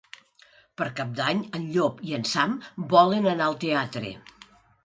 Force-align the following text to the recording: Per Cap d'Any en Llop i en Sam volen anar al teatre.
Per 0.81 0.87
Cap 0.99 1.11
d'Any 1.19 1.43
en 1.59 1.69
Llop 1.75 2.01
i 2.13 2.17
en 2.21 2.25
Sam 2.31 2.57
volen 2.97 3.31
anar 3.35 3.51
al 3.51 3.59
teatre. 3.67 4.17